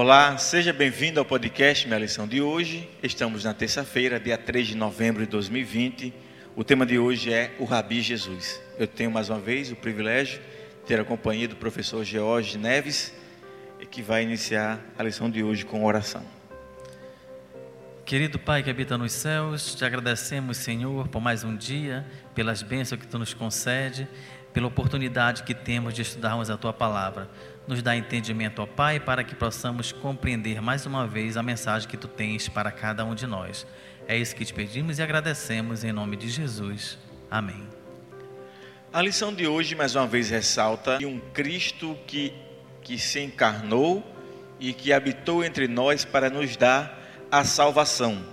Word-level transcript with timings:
Olá, 0.00 0.38
seja 0.38 0.72
bem-vindo 0.72 1.18
ao 1.18 1.26
podcast 1.26 1.84
Minha 1.88 1.98
Lição 1.98 2.24
de 2.24 2.40
hoje. 2.40 2.88
Estamos 3.02 3.42
na 3.42 3.52
terça-feira, 3.52 4.20
dia 4.20 4.38
3 4.38 4.68
de 4.68 4.76
novembro 4.76 5.24
de 5.24 5.28
2020. 5.28 6.14
O 6.54 6.62
tema 6.62 6.86
de 6.86 7.00
hoje 7.00 7.32
é 7.32 7.50
o 7.58 7.64
Rabi 7.64 8.00
Jesus. 8.00 8.62
Eu 8.78 8.86
tenho 8.86 9.10
mais 9.10 9.28
uma 9.28 9.40
vez 9.40 9.72
o 9.72 9.74
privilégio 9.74 10.38
de 10.38 10.86
ter 10.86 11.00
a 11.00 11.04
companhia 11.04 11.48
do 11.48 11.56
professor 11.56 12.04
George 12.04 12.56
Neves, 12.56 13.12
que 13.90 14.00
vai 14.00 14.22
iniciar 14.22 14.78
a 14.96 15.02
lição 15.02 15.28
de 15.28 15.42
hoje 15.42 15.64
com 15.64 15.84
oração. 15.84 16.22
Querido 18.04 18.38
Pai 18.38 18.62
que 18.62 18.70
habita 18.70 18.96
nos 18.96 19.10
céus, 19.10 19.74
te 19.74 19.84
agradecemos, 19.84 20.58
Senhor, 20.58 21.08
por 21.08 21.20
mais 21.20 21.42
um 21.42 21.56
dia, 21.56 22.06
pelas 22.36 22.62
bênçãos 22.62 23.00
que 23.00 23.06
tu 23.08 23.18
nos 23.18 23.34
concede, 23.34 24.06
pela 24.52 24.68
oportunidade 24.68 25.42
que 25.42 25.54
temos 25.54 25.92
de 25.92 26.02
estudarmos 26.02 26.50
a 26.50 26.56
tua 26.56 26.72
palavra. 26.72 27.28
Nos 27.68 27.82
dá 27.82 27.94
entendimento, 27.94 28.62
ó 28.62 28.66
Pai, 28.66 28.98
para 28.98 29.22
que 29.22 29.34
possamos 29.34 29.92
compreender 29.92 30.58
mais 30.62 30.86
uma 30.86 31.06
vez 31.06 31.36
a 31.36 31.42
mensagem 31.42 31.86
que 31.86 31.98
tu 31.98 32.08
tens 32.08 32.48
para 32.48 32.70
cada 32.70 33.04
um 33.04 33.14
de 33.14 33.26
nós. 33.26 33.66
É 34.06 34.16
isso 34.16 34.34
que 34.34 34.42
te 34.42 34.54
pedimos 34.54 34.98
e 34.98 35.02
agradecemos 35.02 35.84
em 35.84 35.92
nome 35.92 36.16
de 36.16 36.30
Jesus. 36.30 36.96
Amém. 37.30 37.68
A 38.90 39.02
lição 39.02 39.34
de 39.34 39.46
hoje, 39.46 39.74
mais 39.74 39.94
uma 39.94 40.06
vez, 40.06 40.30
ressalta 40.30 40.96
um 41.04 41.20
Cristo 41.34 41.94
que, 42.06 42.32
que 42.80 42.98
se 42.98 43.20
encarnou 43.20 44.02
e 44.58 44.72
que 44.72 44.90
habitou 44.90 45.44
entre 45.44 45.68
nós 45.68 46.06
para 46.06 46.30
nos 46.30 46.56
dar 46.56 46.98
a 47.30 47.44
salvação. 47.44 48.24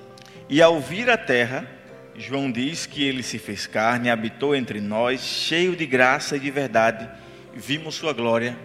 E 0.48 0.62
ao 0.62 0.80
vir 0.80 1.10
à 1.10 1.18
terra, 1.18 1.70
João 2.16 2.50
diz 2.50 2.86
que 2.86 3.04
ele 3.04 3.22
se 3.22 3.38
fez 3.38 3.68
carne, 3.68 4.10
habitou 4.10 4.56
entre 4.56 4.80
nós, 4.80 5.20
cheio 5.20 5.76
de 5.76 5.86
graça 5.86 6.38
e 6.38 6.40
de 6.40 6.50
verdade, 6.50 7.10
vimos 7.54 7.96
sua 7.96 8.14
glória 8.14 8.58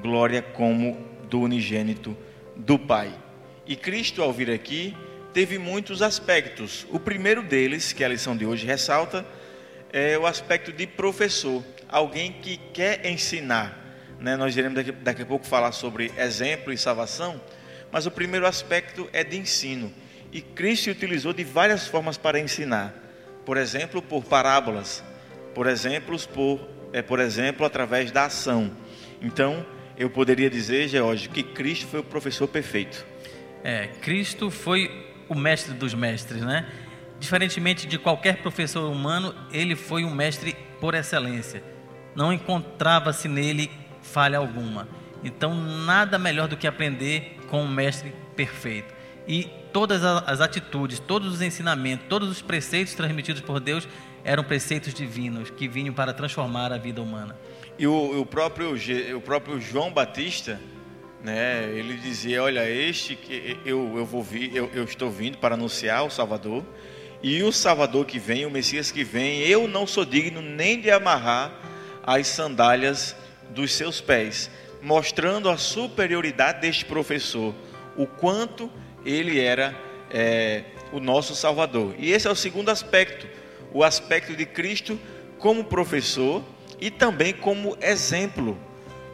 glória 0.00 0.42
como 0.42 0.98
do 1.28 1.40
unigênito 1.40 2.16
do 2.56 2.78
Pai. 2.78 3.12
E 3.66 3.76
Cristo, 3.76 4.22
ao 4.22 4.32
vir 4.32 4.50
aqui, 4.50 4.96
teve 5.32 5.58
muitos 5.58 6.02
aspectos. 6.02 6.86
O 6.90 6.98
primeiro 6.98 7.42
deles, 7.42 7.92
que 7.92 8.04
a 8.04 8.08
lição 8.08 8.36
de 8.36 8.44
hoje 8.44 8.66
ressalta, 8.66 9.24
é 9.92 10.18
o 10.18 10.26
aspecto 10.26 10.72
de 10.72 10.86
professor, 10.86 11.62
alguém 11.88 12.32
que 12.32 12.56
quer 12.72 13.06
ensinar. 13.06 13.78
Né? 14.18 14.36
Nós 14.36 14.56
iremos 14.56 14.76
daqui, 14.76 14.92
daqui 14.92 15.22
a 15.22 15.26
pouco 15.26 15.46
falar 15.46 15.72
sobre 15.72 16.10
exemplo 16.16 16.72
e 16.72 16.78
salvação, 16.78 17.40
mas 17.90 18.06
o 18.06 18.10
primeiro 18.10 18.46
aspecto 18.46 19.08
é 19.12 19.22
de 19.22 19.36
ensino. 19.36 19.92
E 20.32 20.40
Cristo 20.40 20.90
utilizou 20.90 21.32
de 21.32 21.44
várias 21.44 21.86
formas 21.86 22.16
para 22.16 22.40
ensinar. 22.40 22.94
Por 23.44 23.56
exemplo, 23.56 24.00
por 24.00 24.24
parábolas, 24.24 25.04
por 25.54 25.66
exemplos, 25.66 26.24
por, 26.24 26.66
é, 26.92 27.02
por 27.02 27.20
exemplo, 27.20 27.66
através 27.66 28.10
da 28.10 28.24
ação. 28.24 28.70
Então, 29.20 29.66
eu 29.96 30.10
poderia 30.10 30.48
dizer, 30.48 30.88
George, 30.88 31.28
que 31.28 31.42
Cristo 31.42 31.86
foi 31.86 32.00
o 32.00 32.04
professor 32.04 32.48
perfeito. 32.48 33.04
É, 33.62 33.88
Cristo 34.00 34.50
foi 34.50 34.90
o 35.28 35.34
mestre 35.34 35.74
dos 35.74 35.94
mestres, 35.94 36.42
né? 36.42 36.66
Diferentemente 37.20 37.86
de 37.86 37.98
qualquer 37.98 38.38
professor 38.38 38.90
humano, 38.90 39.34
ele 39.52 39.76
foi 39.76 40.04
um 40.04 40.14
mestre 40.14 40.56
por 40.80 40.94
excelência. 40.94 41.62
Não 42.14 42.32
encontrava-se 42.32 43.28
nele 43.28 43.70
falha 44.02 44.38
alguma. 44.38 44.88
Então, 45.22 45.54
nada 45.54 46.18
melhor 46.18 46.48
do 46.48 46.56
que 46.56 46.66
aprender 46.66 47.38
com 47.48 47.62
um 47.62 47.68
mestre 47.68 48.12
perfeito. 48.34 48.92
E 49.26 49.44
todas 49.72 50.04
as 50.04 50.40
atitudes, 50.40 50.98
todos 50.98 51.32
os 51.34 51.40
ensinamentos, 51.40 52.06
todos 52.08 52.28
os 52.28 52.42
preceitos 52.42 52.94
transmitidos 52.94 53.40
por 53.40 53.60
Deus 53.60 53.86
eram 54.24 54.44
preceitos 54.44 54.94
divinos 54.94 55.50
que 55.50 55.68
vinham 55.68 55.94
para 55.94 56.12
transformar 56.12 56.72
a 56.72 56.78
vida 56.78 57.00
humana. 57.02 57.36
E 57.78 57.86
o, 57.86 58.20
o, 58.20 58.26
próprio, 58.26 58.74
o 59.16 59.20
próprio 59.20 59.60
João 59.60 59.90
Batista, 59.90 60.60
né, 61.22 61.70
ele 61.74 61.94
dizia: 61.94 62.42
Olha, 62.42 62.68
este 62.68 63.16
que 63.16 63.58
eu, 63.64 63.96
eu 63.96 64.04
vou 64.04 64.22
vir, 64.22 64.54
eu, 64.54 64.70
eu 64.74 64.84
estou 64.84 65.10
vindo 65.10 65.38
para 65.38 65.54
anunciar 65.54 66.04
o 66.04 66.10
Salvador, 66.10 66.64
e 67.22 67.42
o 67.42 67.52
Salvador 67.52 68.04
que 68.04 68.18
vem, 68.18 68.44
o 68.44 68.50
Messias 68.50 68.90
que 68.90 69.04
vem, 69.04 69.40
eu 69.40 69.68
não 69.68 69.86
sou 69.86 70.04
digno 70.04 70.42
nem 70.42 70.80
de 70.80 70.90
amarrar 70.90 71.52
as 72.04 72.26
sandálias 72.26 73.16
dos 73.50 73.72
seus 73.72 74.00
pés, 74.00 74.50
mostrando 74.82 75.48
a 75.48 75.56
superioridade 75.56 76.60
deste 76.60 76.84
professor, 76.84 77.54
o 77.96 78.06
quanto 78.06 78.70
ele 79.04 79.40
era 79.40 79.74
é, 80.10 80.64
o 80.92 80.98
nosso 80.98 81.34
Salvador. 81.34 81.94
E 81.98 82.10
esse 82.10 82.26
é 82.26 82.30
o 82.30 82.34
segundo 82.34 82.70
aspecto, 82.70 83.26
o 83.72 83.82
aspecto 83.82 84.34
de 84.34 84.46
Cristo 84.46 84.98
como 85.38 85.64
professor 85.64 86.42
e 86.80 86.90
também 86.90 87.32
como 87.32 87.76
exemplo, 87.80 88.58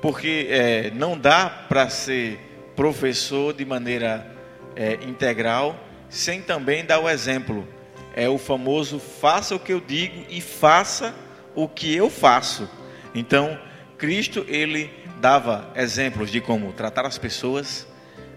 porque 0.00 0.46
é, 0.50 0.90
não 0.90 1.18
dá 1.18 1.48
para 1.68 1.88
ser 1.88 2.38
professor 2.74 3.52
de 3.52 3.64
maneira 3.64 4.34
é, 4.76 4.94
integral 5.02 5.78
sem 6.08 6.40
também 6.40 6.84
dar 6.84 7.00
o 7.00 7.08
exemplo. 7.08 7.66
É 8.14 8.28
o 8.28 8.38
famoso 8.38 8.98
faça 8.98 9.54
o 9.54 9.60
que 9.60 9.72
eu 9.72 9.80
digo 9.80 10.24
e 10.28 10.40
faça 10.40 11.14
o 11.54 11.68
que 11.68 11.94
eu 11.94 12.10
faço. 12.10 12.68
Então, 13.14 13.58
Cristo 13.96 14.44
ele 14.48 14.90
dava 15.20 15.70
exemplos 15.76 16.30
de 16.30 16.40
como 16.40 16.72
tratar 16.72 17.04
as 17.04 17.18
pessoas, 17.18 17.86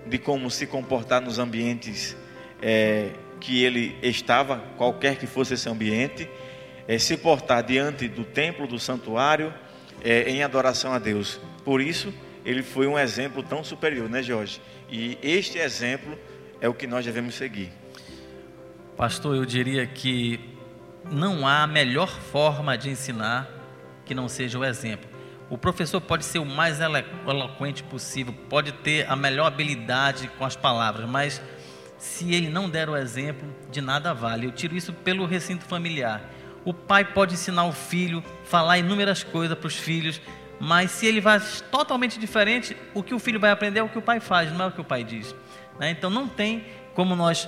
de 0.05 0.17
como 0.17 0.49
se 0.49 0.65
comportar 0.67 1.21
nos 1.21 1.39
ambientes 1.39 2.15
é, 2.61 3.11
que 3.41 3.63
ele 3.63 3.97
estava, 4.01 4.59
qualquer 4.77 5.17
que 5.17 5.27
fosse 5.27 5.55
esse 5.55 5.67
ambiente, 5.67 6.29
é, 6.87 6.97
se 6.97 7.17
portar 7.17 7.63
diante 7.63 8.07
do 8.07 8.23
templo, 8.23 8.67
do 8.67 8.79
santuário, 8.79 9.53
é, 10.03 10.29
em 10.29 10.43
adoração 10.43 10.93
a 10.93 10.99
Deus. 10.99 11.41
Por 11.65 11.81
isso, 11.81 12.13
ele 12.45 12.63
foi 12.63 12.87
um 12.87 12.97
exemplo 12.97 13.43
tão 13.43 13.63
superior, 13.63 14.07
né, 14.07 14.23
Jorge? 14.23 14.61
E 14.89 15.17
este 15.21 15.57
exemplo 15.57 16.17
é 16.61 16.69
o 16.69 16.73
que 16.73 16.87
nós 16.87 17.03
devemos 17.03 17.35
seguir. 17.35 17.71
Pastor, 18.95 19.35
eu 19.35 19.45
diria 19.45 19.85
que 19.85 20.39
não 21.11 21.47
há 21.47 21.65
melhor 21.65 22.19
forma 22.19 22.77
de 22.77 22.89
ensinar 22.89 23.49
que 24.05 24.13
não 24.13 24.27
seja 24.27 24.59
o 24.59 24.65
exemplo. 24.65 25.09
O 25.49 25.57
professor 25.57 25.99
pode 25.99 26.23
ser 26.23 26.39
o 26.39 26.45
mais 26.45 26.79
eloquente 26.79 27.83
possível, 27.83 28.33
pode 28.49 28.71
ter 28.71 29.09
a 29.09 29.15
melhor 29.15 29.47
habilidade 29.47 30.29
com 30.37 30.45
as 30.45 30.55
palavras, 30.55 31.09
mas 31.09 31.41
se 32.01 32.33
ele 32.33 32.49
não 32.49 32.67
der 32.67 32.89
o 32.89 32.97
exemplo, 32.97 33.47
de 33.69 33.79
nada 33.79 34.11
vale. 34.11 34.47
Eu 34.47 34.51
tiro 34.51 34.75
isso 34.75 34.91
pelo 34.91 35.23
recinto 35.27 35.63
familiar. 35.63 36.19
O 36.65 36.73
pai 36.73 37.05
pode 37.05 37.35
ensinar 37.35 37.65
o 37.65 37.71
filho, 37.71 38.23
falar 38.43 38.79
inúmeras 38.79 39.21
coisas 39.21 39.55
para 39.55 39.67
os 39.67 39.75
filhos, 39.75 40.19
mas 40.59 40.89
se 40.89 41.05
ele 41.05 41.21
vai 41.21 41.39
totalmente 41.69 42.19
diferente, 42.19 42.75
o 42.95 43.03
que 43.03 43.13
o 43.13 43.19
filho 43.19 43.39
vai 43.39 43.51
aprender 43.51 43.81
é 43.81 43.83
o 43.83 43.89
que 43.89 43.99
o 43.99 44.01
pai 44.01 44.19
faz, 44.19 44.51
não 44.51 44.65
é 44.65 44.67
o 44.69 44.71
que 44.71 44.81
o 44.81 44.83
pai 44.83 45.03
diz. 45.03 45.35
Né? 45.79 45.91
Então 45.91 46.09
não 46.09 46.27
tem 46.27 46.65
como 46.95 47.15
nós 47.15 47.47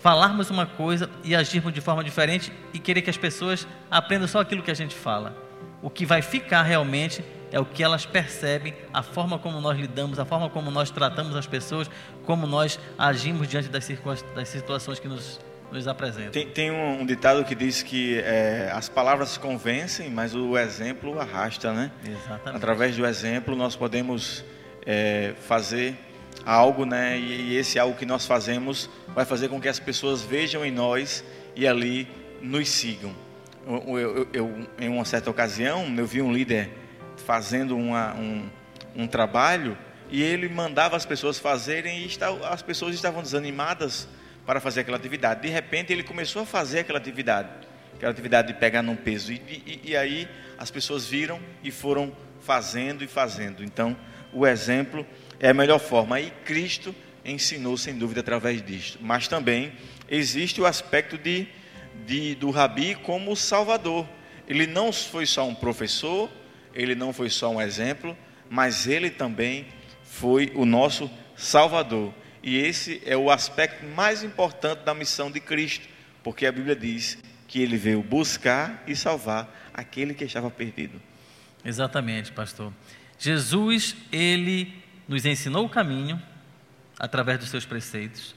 falarmos 0.00 0.50
uma 0.50 0.66
coisa 0.66 1.08
e 1.22 1.36
agirmos 1.36 1.72
de 1.72 1.80
forma 1.80 2.02
diferente 2.02 2.52
e 2.74 2.80
querer 2.80 3.02
que 3.02 3.10
as 3.10 3.16
pessoas 3.16 3.68
aprendam 3.88 4.26
só 4.26 4.40
aquilo 4.40 4.64
que 4.64 4.70
a 4.72 4.74
gente 4.74 4.96
fala. 4.96 5.32
O 5.80 5.88
que 5.88 6.04
vai 6.04 6.22
ficar 6.22 6.64
realmente 6.64 7.24
é 7.52 7.60
o 7.60 7.64
que 7.64 7.82
elas 7.82 8.04
percebem, 8.04 8.74
a 8.92 9.02
forma 9.02 9.38
como 9.38 9.60
nós 9.60 9.78
lidamos, 9.78 10.18
a 10.18 10.24
forma 10.24 10.50
como 10.50 10.70
nós 10.70 10.90
tratamos 10.90 11.36
as 11.36 11.46
pessoas, 11.46 11.90
como 12.24 12.46
nós 12.46 12.78
agimos 12.98 13.48
diante 13.48 13.68
das, 13.68 13.88
das 14.34 14.48
situações 14.48 14.98
que 14.98 15.08
nos 15.08 15.40
nos 15.70 15.88
apresenta. 15.88 16.30
Tem, 16.30 16.46
tem 16.46 16.70
um, 16.70 17.00
um, 17.00 17.06
ditado 17.06 17.44
que 17.44 17.54
diz 17.54 17.82
que 17.82 18.18
é, 18.18 18.70
as 18.72 18.88
palavras 18.88 19.36
convencem, 19.36 20.10
mas 20.10 20.34
o 20.34 20.56
exemplo 20.56 21.18
arrasta, 21.18 21.72
né? 21.72 21.90
Exatamente. 22.04 22.56
Através 22.56 22.96
do 22.96 23.06
exemplo 23.06 23.56
nós 23.56 23.74
podemos 23.74 24.44
é, 24.84 25.34
fazer 25.40 25.96
algo, 26.44 26.84
né? 26.84 27.18
E, 27.18 27.52
e, 27.52 27.56
esse 27.56 27.78
algo 27.78 27.96
que 27.96 28.06
nós 28.06 28.26
fazemos 28.26 28.88
vai 29.08 29.24
fazer 29.24 29.48
com 29.48 29.60
que 29.60 29.68
as 29.68 29.80
pessoas 29.80 30.22
vejam 30.22 30.64
em 30.64 30.70
nós 30.70 31.24
e 31.54 31.66
ali 31.66 32.08
nos 32.40 32.68
sigam. 32.68 33.12
Eu, 33.66 33.98
eu, 33.98 34.28
eu 34.32 34.68
em 34.78 34.88
uma 34.88 35.04
certa 35.04 35.28
ocasião, 35.28 35.92
eu 35.96 36.06
vi 36.06 36.22
um 36.22 36.32
líder 36.32 36.70
fazendo 37.16 37.76
uma, 37.76 38.14
um, 38.14 38.48
um 38.94 39.06
trabalho 39.06 39.76
e 40.10 40.22
ele 40.22 40.48
mandava 40.48 40.96
as 40.96 41.04
pessoas 41.04 41.38
fazerem 41.38 42.00
e 42.00 42.06
está, 42.06 42.30
as 42.48 42.62
pessoas 42.62 42.94
estavam 42.94 43.22
desanimadas 43.22 44.08
para 44.44 44.60
fazer 44.60 44.80
aquela 44.80 44.96
atividade. 44.96 45.42
De 45.42 45.48
repente 45.48 45.92
ele 45.92 46.02
começou 46.02 46.42
a 46.42 46.46
fazer 46.46 46.80
aquela 46.80 46.98
atividade, 46.98 47.48
aquela 47.94 48.12
atividade 48.12 48.48
de 48.48 48.54
pegar 48.54 48.82
num 48.82 48.96
peso. 48.96 49.32
E, 49.32 49.36
e, 49.36 49.80
e 49.90 49.96
aí 49.96 50.28
as 50.56 50.70
pessoas 50.70 51.06
viram 51.06 51.40
e 51.62 51.70
foram 51.70 52.12
fazendo 52.40 53.02
e 53.02 53.06
fazendo. 53.06 53.64
Então 53.64 53.96
o 54.32 54.46
exemplo 54.46 55.04
é 55.40 55.50
a 55.50 55.54
melhor 55.54 55.80
forma. 55.80 56.16
Aí 56.16 56.32
Cristo 56.44 56.94
ensinou 57.24 57.76
sem 57.76 57.98
dúvida 57.98 58.20
através 58.20 58.62
disto. 58.62 58.98
Mas 59.02 59.26
também 59.26 59.72
existe 60.08 60.60
o 60.60 60.66
aspecto 60.66 61.18
de, 61.18 61.48
de, 62.06 62.36
do 62.36 62.50
Rabi 62.50 62.94
como 62.94 63.34
Salvador. 63.34 64.06
Ele 64.46 64.66
não 64.66 64.92
foi 64.92 65.26
só 65.26 65.46
um 65.46 65.54
professor, 65.54 66.30
ele 66.76 66.94
não 66.94 67.12
foi 67.12 67.30
só 67.30 67.50
um 67.50 67.60
exemplo, 67.60 68.16
mas 68.50 68.86
ele 68.86 69.08
também 69.08 69.66
foi 70.04 70.52
o 70.54 70.66
nosso 70.66 71.10
Salvador. 71.34 72.12
E 72.42 72.56
esse 72.56 73.02
é 73.04 73.16
o 73.16 73.30
aspecto 73.30 73.84
mais 73.86 74.22
importante 74.22 74.84
da 74.84 74.94
missão 74.94 75.30
de 75.30 75.40
Cristo, 75.40 75.88
porque 76.22 76.46
a 76.46 76.52
Bíblia 76.52 76.76
diz 76.76 77.18
que 77.48 77.62
ele 77.62 77.78
veio 77.78 78.02
buscar 78.02 78.84
e 78.86 78.94
salvar 78.94 79.48
aquele 79.72 80.12
que 80.12 80.24
estava 80.24 80.50
perdido. 80.50 81.00
Exatamente, 81.64 82.30
pastor. 82.30 82.72
Jesus, 83.18 83.96
ele 84.12 84.72
nos 85.08 85.24
ensinou 85.24 85.64
o 85.64 85.68
caminho, 85.68 86.20
através 86.98 87.38
dos 87.38 87.48
seus 87.48 87.64
preceitos. 87.64 88.34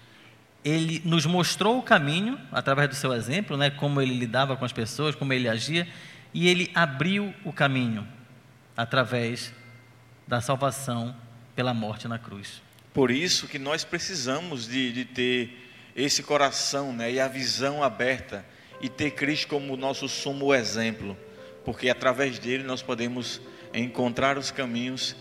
Ele 0.63 1.01
nos 1.05 1.25
mostrou 1.25 1.77
o 1.77 1.83
caminho 1.83 2.39
através 2.51 2.89
do 2.89 2.95
seu 2.95 3.13
exemplo, 3.13 3.57
né, 3.57 3.69
como 3.69 4.01
ele 4.01 4.13
lidava 4.13 4.55
com 4.55 4.65
as 4.65 4.73
pessoas, 4.73 5.13
como 5.15 5.33
ele 5.33 5.47
agia, 5.47 5.87
e 6.33 6.47
ele 6.47 6.71
abriu 6.73 7.33
o 7.43 7.51
caminho 7.51 8.07
através 8.79 9.53
da 10.25 10.39
salvação 10.39 11.13
pela 11.53 11.73
morte 11.73 12.07
na 12.07 12.17
cruz. 12.17 12.61
Por 12.93 13.11
isso 13.11 13.45
que 13.45 13.59
nós 13.59 13.83
precisamos 13.83 14.65
de, 14.69 14.93
de 14.93 15.03
ter 15.03 15.69
esse 15.93 16.23
coração 16.23 16.93
né, 16.93 17.11
e 17.11 17.19
a 17.19 17.27
visão 17.27 17.83
aberta 17.83 18.45
e 18.79 18.87
ter 18.87 19.11
Cristo 19.11 19.49
como 19.49 19.75
nosso 19.75 20.07
sumo 20.07 20.53
exemplo, 20.53 21.17
porque 21.65 21.89
através 21.89 22.39
dele 22.39 22.63
nós 22.63 22.81
podemos 22.81 23.41
encontrar 23.73 24.37
os 24.37 24.49
caminhos 24.49 25.13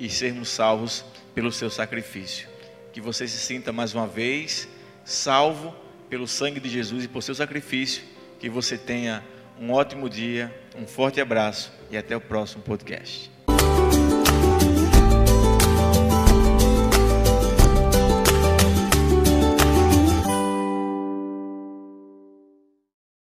e 0.00 0.08
sermos 0.08 0.48
salvos 0.48 1.04
pelo 1.34 1.52
seu 1.52 1.68
sacrifício. 1.68 2.48
Que 2.94 3.00
você 3.02 3.28
se 3.28 3.36
sinta 3.36 3.74
mais 3.74 3.94
uma 3.94 4.06
vez 4.06 4.66
salvo 5.04 5.76
pelo 6.08 6.26
sangue 6.26 6.60
de 6.60 6.70
Jesus 6.70 7.04
e 7.04 7.08
por 7.08 7.22
seu 7.22 7.34
sacrifício. 7.34 8.04
Que 8.40 8.48
você 8.48 8.78
tenha 8.78 9.22
um 9.62 9.70
ótimo 9.70 10.10
dia, 10.10 10.52
um 10.76 10.88
forte 10.88 11.20
abraço 11.20 11.72
e 11.88 11.96
até 11.96 12.16
o 12.16 12.20
próximo 12.20 12.64
podcast. 12.64 13.30